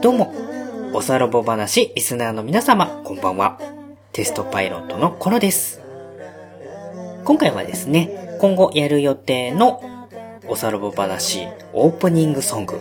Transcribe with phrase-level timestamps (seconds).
[0.00, 0.32] どうも、
[0.94, 3.60] おさろぼ話リスナーの皆様、こんばんは。
[4.12, 5.82] テストパイロットのコロです。
[7.24, 9.82] 今回はですね、今後やる予定の
[10.48, 12.80] おさろぼ話オープニングソング、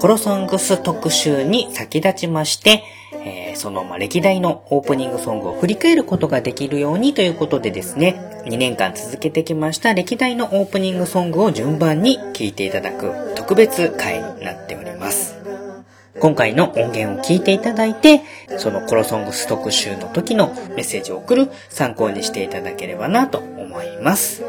[0.00, 2.82] コロソングス特集に先立ちまして、
[3.12, 15.36] えーそのま歴代のオープニングソングを振り返ることができるようにということでですね、2年間続けてきました歴代のオープニングソングを順番に聴いていただく特別回になっております。
[16.18, 18.22] 今回の音源を聞いていただいて、
[18.58, 24.42] そのコロソングス特集の時のメッセージを送る参考にしていただければなと思います。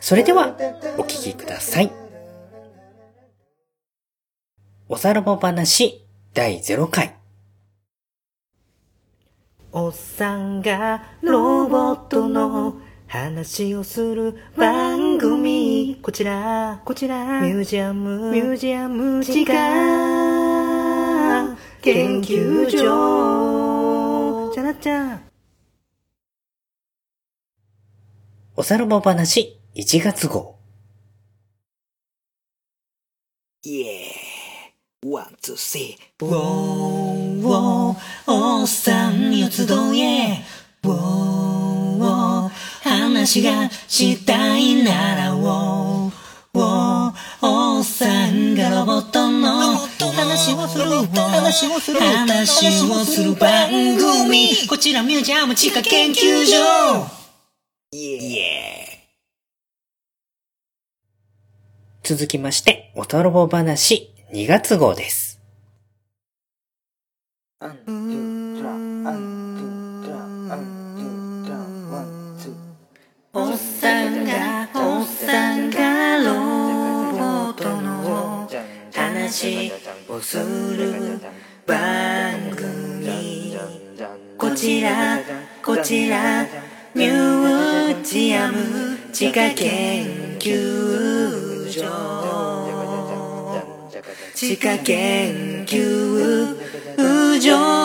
[0.00, 0.56] それでは、
[0.96, 1.90] お聞きください。
[4.88, 7.19] おさらば話第0回。
[9.72, 16.00] おっさんがロボットの話をする番組。
[16.02, 19.56] こちら、こちら、ミュージアム、ミュージアム時間
[21.82, 24.52] 研究所。
[24.52, 25.22] じゃらちゃん。
[28.56, 30.56] おさらば話1月号。
[33.62, 34.19] イエー
[35.06, 36.26] one、two、three。
[36.26, 39.66] ウォー、ウォー、おっさんよ集え。
[40.84, 40.94] ウォー、
[41.96, 42.50] ウォー、
[42.86, 46.12] 話がしたいなら、ウォー、
[46.52, 49.78] ウォー、おっさんがロボットの
[50.12, 50.84] 話をする、
[51.16, 54.50] 話をする、話をする番組。
[54.68, 57.06] こちらミュージアム地下研究所。
[57.92, 58.90] イエー
[62.02, 65.40] 続きまして、おたろぼ話2月号です。
[73.32, 76.32] おっさんが、おっさんがロ
[77.10, 78.48] ボットの
[78.94, 79.72] 話
[80.08, 81.18] をする
[81.66, 83.58] 番組。
[84.38, 85.18] こちら、
[85.60, 86.44] こちら、
[86.94, 92.49] ミュージアム地下研究所。
[94.34, 96.56] 地下研究
[97.40, 97.80] 所。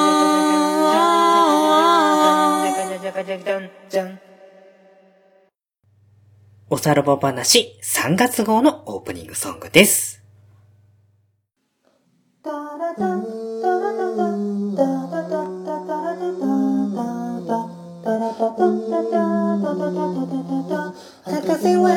[6.69, 10.23] おさらば話3月号のオープニングソングです。
[21.23, 21.89] 博士は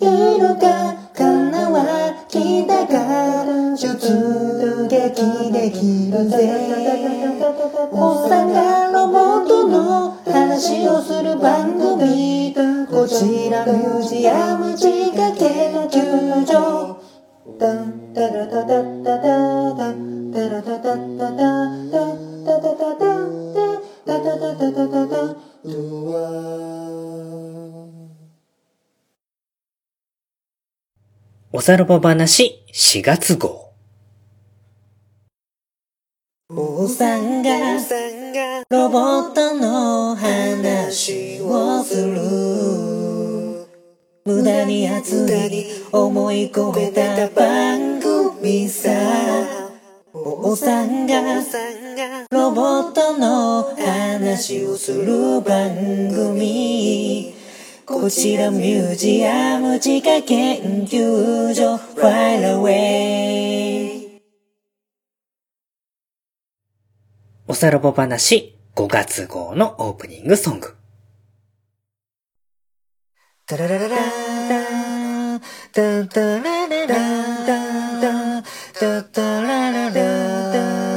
[0.00, 6.34] いるか花は来たから出撃できるぜ。
[7.92, 12.24] おっさんがロボットの話をする番組
[13.04, 17.02] こちらミュージアム地下研究所
[17.58, 21.36] タンタラタタタタタンタラタタタタ
[21.90, 22.06] タ
[22.40, 23.60] タタタタタタタタ
[24.04, 25.70] タタタタタタド
[26.16, 26.74] ア
[31.56, 33.70] おさらば話4月号。
[36.50, 37.52] おっさんが
[38.70, 43.68] ロボットの話をする。
[44.24, 48.90] 無駄に熱い思い込めた番組さ。
[50.12, 51.22] おっさんが
[52.32, 55.70] ロボットの話をする番
[56.12, 57.33] 組
[57.86, 61.76] こちらミュージアム地下研究所。
[62.00, 64.20] Fire Away
[67.46, 68.58] おさらば話。
[68.74, 70.74] 5月号のオープニングソング。
[73.46, 75.40] タララララー
[75.72, 78.42] タタラララー
[78.80, 80.93] タタラララータ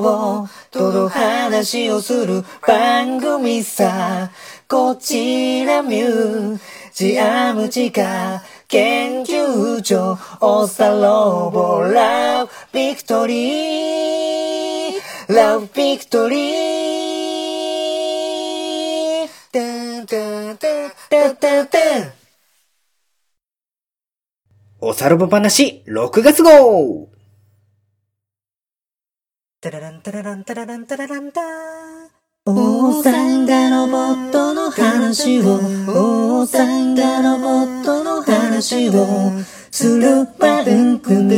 [0.00, 4.30] さんがロボットの話をする番組さ
[4.68, 6.60] こちらミュー
[6.94, 16.80] ジアム地下研究所おっさロボラブビクトリーラブビクトリー
[19.52, 19.60] タ
[20.02, 21.66] ンタンタンタンタン。
[21.66, 22.12] タン
[24.82, 27.19] おさらば話6月号。
[29.62, 31.42] タラランタラランタラランタラランタ
[32.46, 38.92] おっさんがロボットの話をおっさんがロボットの話を
[39.70, 41.36] する番組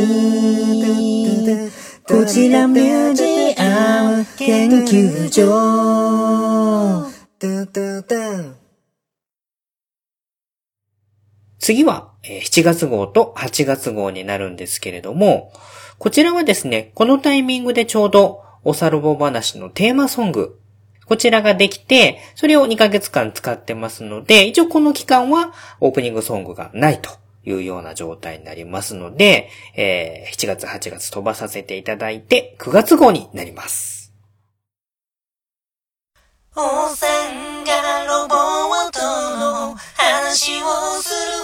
[2.07, 3.25] こちらミュージ
[3.61, 7.11] アアム研究所。
[11.59, 15.53] 次は、えー7月号と8月号になるんですけれども、
[16.03, 20.59] こちらはですね、このタイミングでちょうど、おさろぼ話のテーマソング、
[21.07, 27.13] こちらができて、それを2ヶ月間使ってますので、一応この期間はオープニングソングがないと
[27.45, 34.13] いうような状態になりますので、えー7月8月飛ばさせていただいて、9月号になります。
[36.57, 39.01] おさんがロボット
[39.39, 41.42] の話をする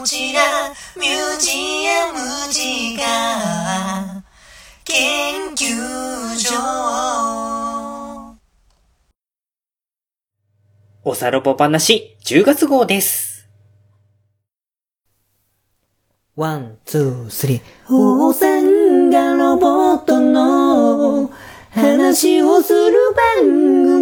[0.00, 0.40] こちら
[0.96, 1.50] ミュージ
[1.90, 4.24] アム時間
[4.82, 6.56] 研究所
[11.04, 13.46] おさろぼ話10月号です。
[16.34, 17.62] ワン、 two、three。
[17.90, 21.30] おさんがロボットの
[21.72, 22.96] 話をする
[23.38, 23.44] 番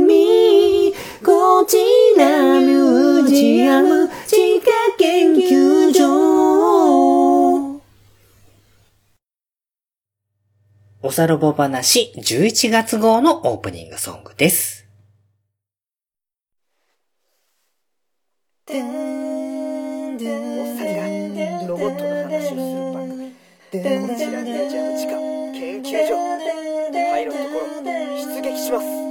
[0.06, 0.94] 組。
[1.24, 1.76] こち
[2.16, 4.07] らミュージアム
[4.98, 6.08] 研究所。
[11.00, 14.88] おさろぼ話11月号のオープニングソングです。
[18.68, 18.80] おっさ
[20.82, 23.34] んがロボットの話をする番組こ
[23.72, 25.12] ちらミュージアム地下
[25.54, 26.16] 研究所
[26.92, 29.07] パイロットコロ出撃します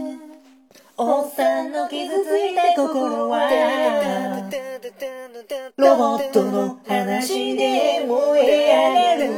[1.00, 3.48] おっさんの傷ついた心は
[5.78, 9.30] ロボットの話で燃え上がる。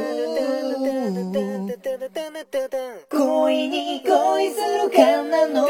[3.10, 5.68] 恋に恋するかなの。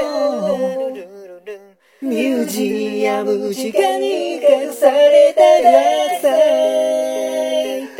[2.00, 6.30] ミュージアム地下に隠された学祭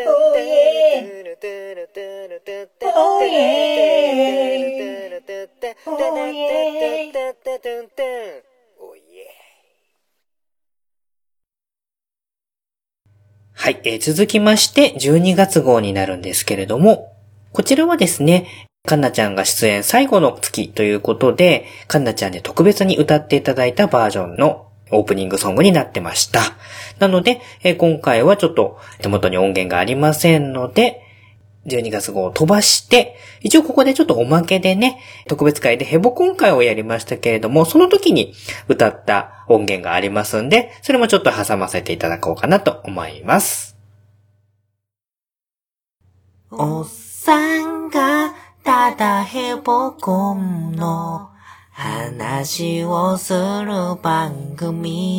[0.07, 1.11] Oh yeah
[2.95, 3.60] Oh yeah
[5.87, 5.97] Oh
[8.95, 9.25] yeah
[13.55, 17.17] はい、えー続きまして12月号になるんですけれども、
[17.53, 26.41] こちらはですね、かんなちゃんが出演最後の月ということで、かんなちゃんで特別に歌っていただいたバージョンのオープニングソングになってました。
[26.99, 31.07] なので、えー今回はちょっと手元に音源がありませんので、
[31.67, 38.35] 12月号を飛ばして、一応ここでちょっとおまけでね、特別会でヘボコン会をやりましたけれども、その時に
[38.69, 43.77] 歌った音源がありますんで、それもちょっと挟ませていただこうかなと思います。
[46.51, 48.35] おっさんが
[48.65, 51.31] ただヘボコンの
[51.71, 55.11] 話をする番組。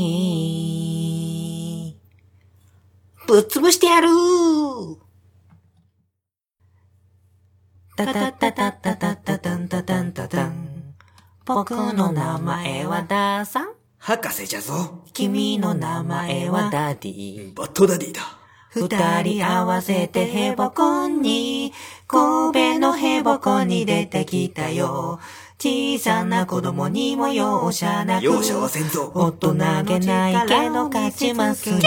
[3.27, 4.09] ぶっ潰してやる
[8.05, 10.95] タタタタタタタタンタタンタタン。
[11.45, 13.69] 僕の名前はダーさん。
[13.99, 17.53] 博士じゃぞ君の名前はダディ。
[17.53, 18.21] バッドダディだ
[18.73, 21.73] 二人合わせてヘボコンに、
[22.07, 25.19] 神戸のヘボコンに出てきたよ。
[25.59, 29.53] 小さな子供にも容赦なく、容赦はせんぞ大人
[29.83, 31.77] げないけど勝ちますよ。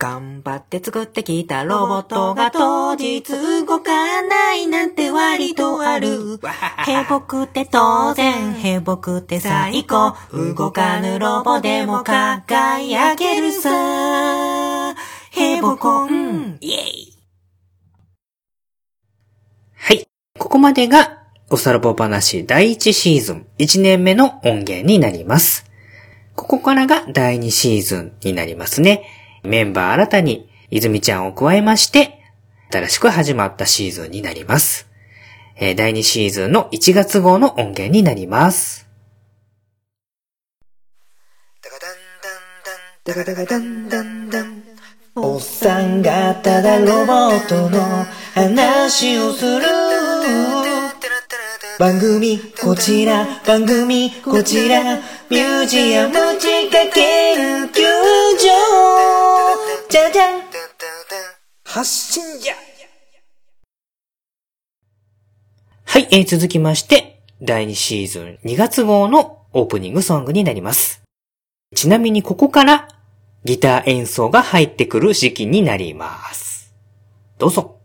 [0.00, 3.22] 頑張って作ってきたロボットが当日
[3.66, 6.40] 動かないなんて割とある。
[6.86, 10.16] ヘボくて当然、ヘボくて最高。
[10.32, 14.94] 動かぬロボでも輝けるさ。
[15.32, 17.18] ヘボコン、イェイ
[19.74, 20.08] はい。
[20.38, 25.66] ここまでが、おさらぼ話第1シーズン1年目の音源になります。
[26.36, 29.19] ここからが第2シーズンになりますね。
[29.42, 32.20] メンバー新たに泉ちゃんを加えまして、
[32.70, 34.88] 新しく始まったシーズンになります。
[35.56, 38.88] えー第2シーズンの1月号の音源になります。
[45.16, 49.62] おっさんがただロボットの話をする
[51.80, 54.96] 番組こちら番組こちら
[55.30, 57.72] ミュージアム地下研究
[58.36, 58.48] 所
[59.88, 60.42] じゃじゃん
[61.64, 62.54] 発信じゃ
[65.86, 71.02] はい、えー続きまして、第2シーズン2月号のオープニングソングになります。
[71.74, 72.88] ちなみにここから
[73.44, 76.74] ギター演奏が入ってくる時期になります。
[77.38, 77.79] どうぞ。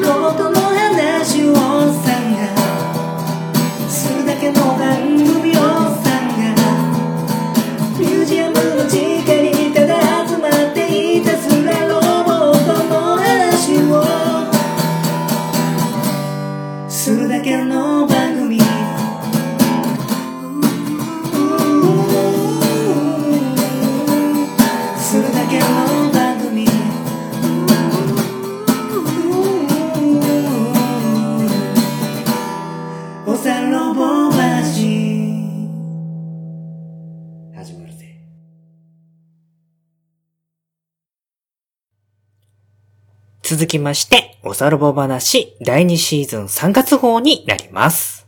[0.00, 2.18] 事の話をさ
[3.88, 5.37] するだけの番組
[43.58, 48.24] 続きまして、おさろぼ話第2シーズン3月号になります。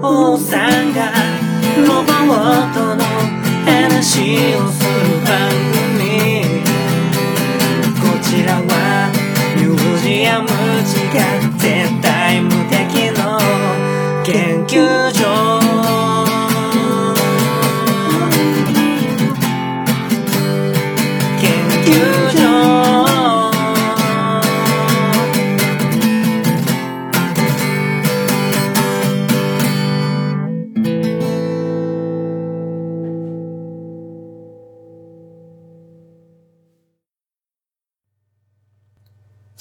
[0.00, 1.10] おさんが
[1.76, 3.02] ロボットの
[3.64, 5.75] 話をする番組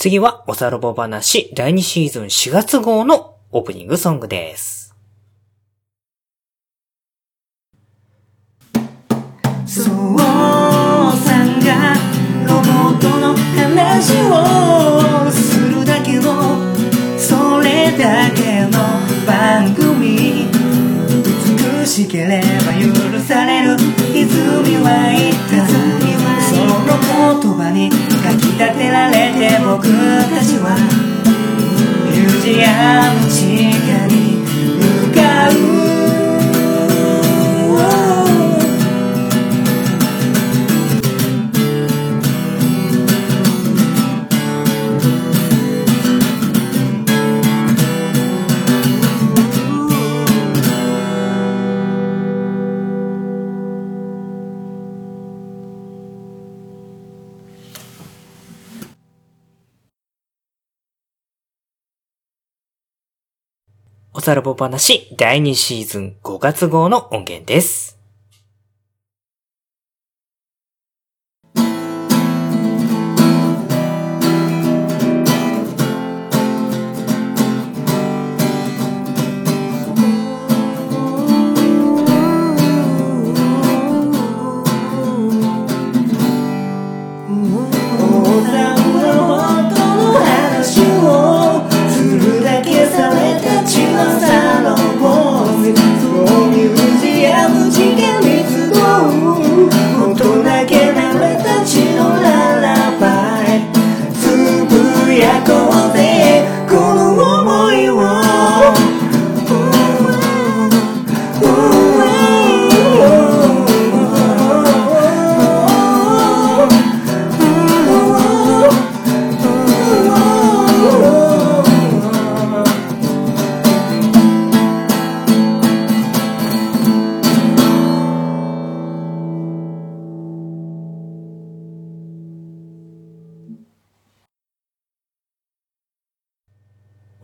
[0.05, 4.93] 次は、おさろぼ話第2シーズン4月号のオープニングソングです。
[9.65, 11.95] そうさんが
[12.45, 16.55] ロボットの話をするだけの
[17.17, 18.77] それだけの
[19.25, 20.45] 番組。
[21.81, 23.75] 美しければ許される。
[24.13, 25.65] 泉は言った
[26.45, 26.85] その
[27.41, 27.95] 言葉にか
[28.37, 29.84] き立てられて僕
[64.25, 67.94] おさらぼ話第2シーズン5月号の音源です。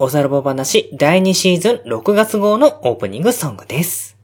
[0.03, 4.20] おさらぼ話第2シーズン6月号のオープニングソングです。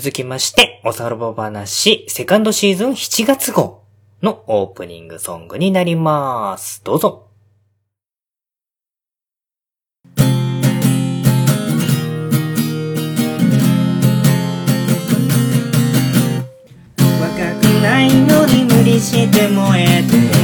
[0.00, 3.82] 続きまして、おさらぼ話セカンドシーズン7月号
[4.22, 6.82] のオープニングソングになります。
[6.82, 7.26] どうぞ。
[10.16, 10.24] 若
[17.60, 20.39] くないのに無理して燃えて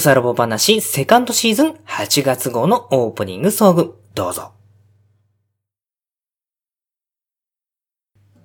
[0.00, 4.52] さらぼ話セカンドシーズン8月号のオープニングソング、どうぞ。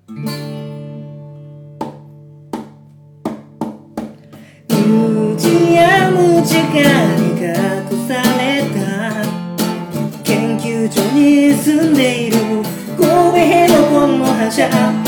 [0.10, 6.82] ミュージアム地下
[7.16, 7.48] に隠
[8.06, 9.24] された。
[10.26, 12.38] 研究所に住んでいる。
[12.98, 15.05] 神戸ヘロコンの覇者。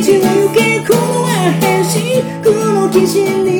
[0.00, 3.59] 道を行けこのは変身この騎士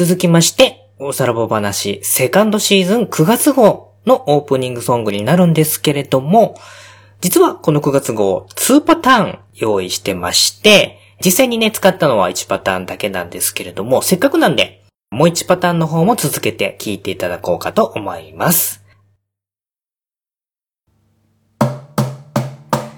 [0.00, 6.58] 続きまして、おさらぼ話セカンドシーズン9月号のオープニングソングになるんですけれども、
[7.20, 18.82] 実はこの9月号2パターン用意してまして、実際にね、使ったのは1パターンだけなんですけれども、せっかくなんで、もう1パターンの方も続けて聞いていただこうかと思います。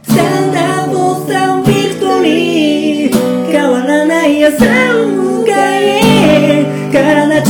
[0.04, 4.64] スタンダードサンビクトリー変わらない朝
[5.28, 5.31] を
[6.92, 7.42] からな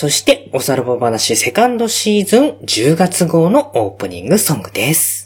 [0.00, 5.19] そして、おさるぼ話セカンドシーズン10月号のオープニングソングです。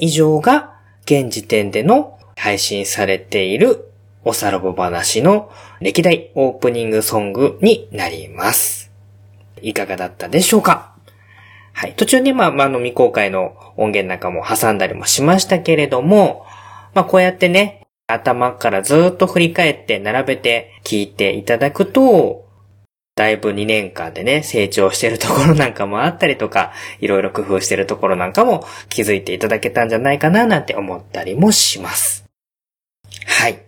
[0.00, 3.92] 以上が、現時点での配信されている、
[4.24, 8.90] おさらぼ話の歴代オープニングソングになります。
[9.62, 10.94] いかがだったでしょうか？
[11.72, 11.94] はい。
[11.94, 16.44] 途中ね、まあ、ま、あの未公開の音源なんかも挟んだりもしましたけれども、
[16.94, 22.48] まあ、こうやってね、頭からずっと振り返って並べて聞いていただくと、
[23.20, 32.24] だいぶ2年間でね、成長してるところなんかもあったりとか、いろいろ工夫してるところなんかも気づいていただけたんじゃないかななんて思ったりもします。
[33.26, 33.58] はい。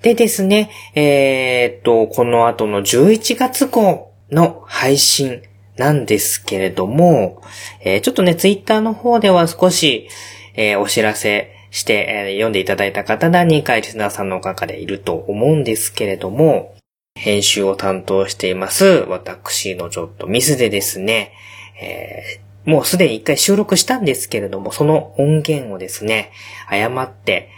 [0.00, 5.42] でですね、えーっと、この後の11月号の配信
[5.76, 7.42] なんですけれども、
[7.84, 10.08] えーちょっとね、ツイッターの方では少し、
[10.54, 16.77] えーお知らせして、え読んでいただいた方何人かリスナーさんの中でいると思うんですけれども、
[17.18, 21.32] 編集を担当しています、私のちょっとミスでですね、
[21.80, 26.32] えーもうすでに一回収録したんですけれども、その音源をですね、
[26.68, 27.48] 誤って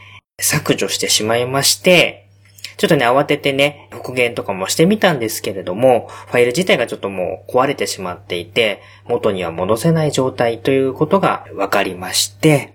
[0.41, 2.29] 削除してしまいまして、
[2.77, 12.73] ちょっとね、慌ててね、復元とかもしてみたんですけれども、ファイル自体がちょっともう壊れてしまっていて、元には戻せない状態ということが分かりまして、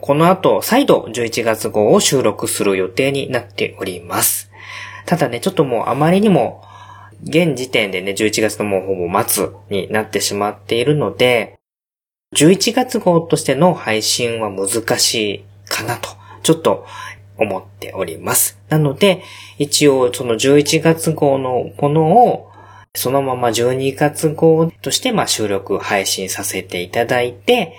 [0.00, 4.49] この後、再度11月号を収録する予定になっております。
[5.06, 6.62] ただね、ちょっともうあまりにも、
[7.22, 11.58] 現時点でね、11月のもうほぼ末になってしまっているので、
[12.34, 16.08] 11月号としての配信は難しいかなと、
[16.42, 16.86] ちょっと
[17.36, 18.58] 思っております。
[18.68, 19.22] なので、
[19.58, 22.50] 一応その11月号のものを、
[22.94, 27.74] そのまま12月号としてまあ収録配信させていただいて、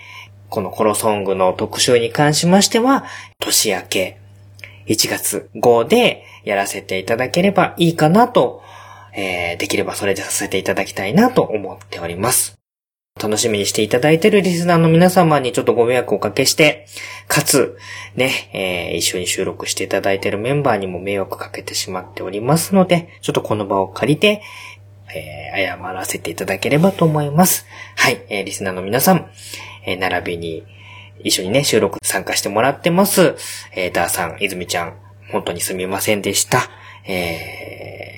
[0.49, 3.05] このコロソングの特集に関しましては、
[3.39, 4.20] 年明け
[4.91, 8.62] 1月号でやらせていただければいいかなと、
[9.15, 12.58] えーできればそれでさせていただきたいなと思っております。
[13.21, 16.88] 楽しみにしていただいているリスナーの皆様にちょっとご迷惑をおかけして、
[17.27, 17.77] かつ、
[18.15, 24.41] ね、えー一緒に収録していただいているメンバーにも迷惑かけてしまっておりますので、ちょっとこの場を借りて、
[25.13, 27.65] えー謝らせていただければと思います。
[27.97, 29.30] はい、えーリスナーの皆さん、
[29.86, 30.63] えー並びに、
[31.23, 33.36] 一緒にね、収録参加してもらってます。
[33.75, 34.97] えーダーさん、泉ちゃん、
[35.31, 36.69] 本当にすみませんでした。
[37.07, 38.12] えー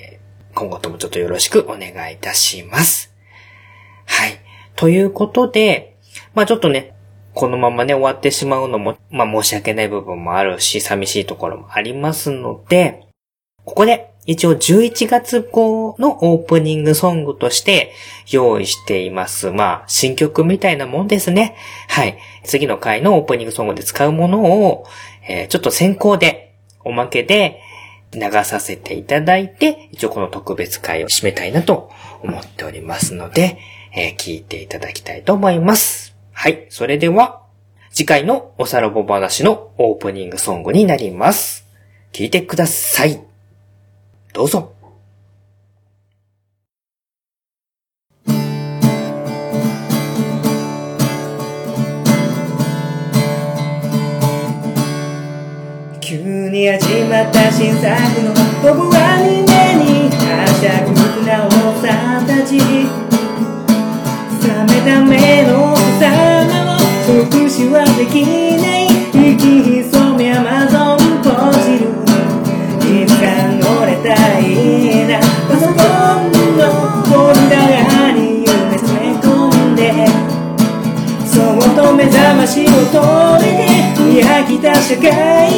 [0.54, 3.12] 今後ともちょっとよろしくお願いいたします。
[4.06, 4.38] はい。
[4.76, 5.96] ということで、
[6.32, 6.94] まあちょっとね、
[7.34, 13.08] このままね、終わってしまうのも、まあ申し訳ない部分もあるし、寂しいところもありますので、
[13.64, 17.92] ここで一応11月号のオープニングソングとして
[18.30, 19.50] 用意しています。
[19.50, 21.56] まあ、新曲みたいなもんですね。
[21.88, 22.18] はい。
[22.42, 24.86] 次の回のオープニングソングで使うものを、
[25.28, 27.60] えーちょっと先行で、おまけで
[28.12, 31.90] 流させていただいて、一応この特別回を締めたいなと
[32.22, 33.58] 思っておりますので、
[33.94, 36.16] えー聞いていただきたいと思います。
[36.32, 36.66] はい。
[36.70, 37.42] それでは、
[37.90, 41.66] 次回のおさらぼ話のオープニングソングになります。
[42.12, 43.33] 聞いてください。
[44.34, 44.74] どうぞ。
[56.00, 56.18] 急
[56.50, 57.86] に始まった新作
[58.22, 59.40] の僕は胸
[59.84, 60.90] にはしゃぐ
[61.24, 62.66] なおさんたち冷
[64.66, 68.26] めた目の様を即死はでき
[68.60, 69.93] ない息潜
[81.94, 85.06] 目覚ましを止めて見飽きた社会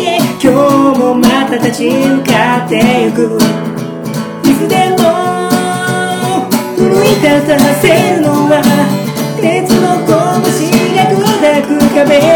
[0.05, 3.39] へ今日もまた立ち向かってゆく。
[4.45, 4.99] いつでも
[6.77, 8.61] 奮い立たせるのは
[9.43, 10.13] 熱の拳
[10.95, 12.36] が砕く壁。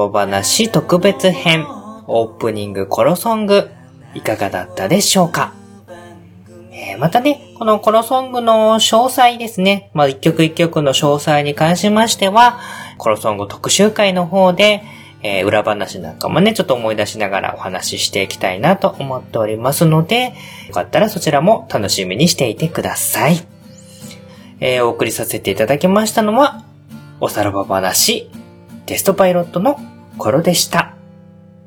[0.00, 1.66] えー、おさらば話特別編、
[2.06, 3.70] オープニングコロソング、
[4.14, 5.52] いかがだったでしょうか？
[6.72, 12.58] えー、またね、このコロソングの詳細ですね、まあ、一曲一曲の詳細に関しましては、
[12.96, 14.82] コロソング特集会の方で、
[15.22, 20.32] えー、裏話なんかもね、ちょっと思い出しながらお話ししていきたいなと思っておりますので、
[20.68, 23.46] よかったらそちらも楽しみにしていてください。
[24.60, 26.64] えー、お送りさせていただきましたのは、
[27.20, 28.30] おさらば話、
[28.86, 29.78] テストパイロットの
[30.18, 30.94] 頃でした。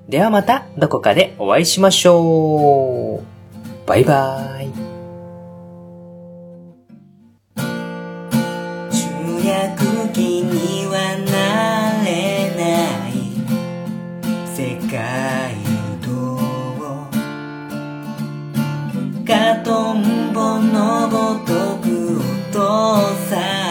[0.10, 3.88] ではまたどこかでお会いしましょう。
[3.88, 4.74] バイバーイ。
[8.92, 13.12] 主役機にはなれない
[14.54, 15.56] 世界
[16.02, 16.38] と
[19.24, 22.60] ガトンボのごとく落と
[23.30, 23.63] され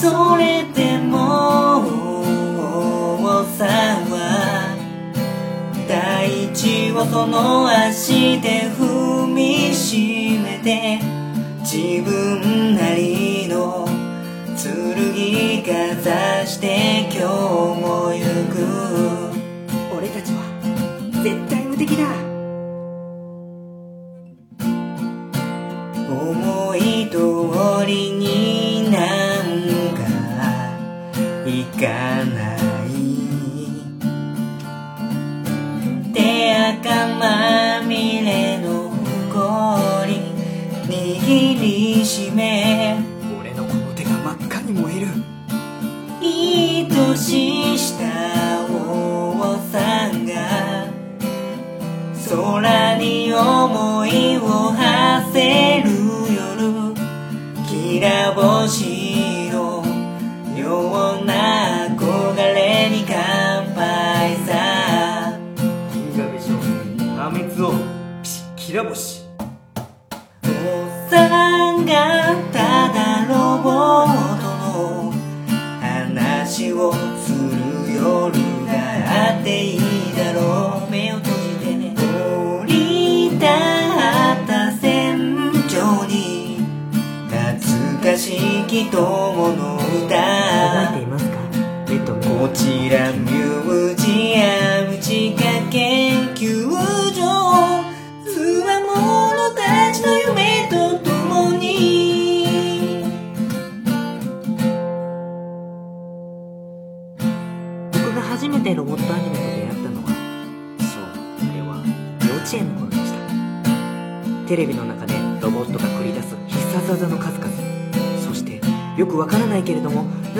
[0.00, 1.78] それでも
[3.16, 3.66] 重さ
[4.08, 4.76] は
[5.88, 11.00] 大地をその足で踏みしめて
[11.62, 13.88] 自分なりの
[14.56, 17.24] 剣かざして今日
[17.80, 18.22] も行
[18.54, 19.27] く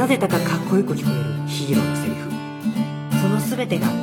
[0.09, 2.31] ぜだかかっこよく聞こえるヒーローのセリフ。
[3.21, 3.98] その全てが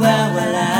[0.00, 0.79] 時は笑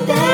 [0.00, 0.25] 形の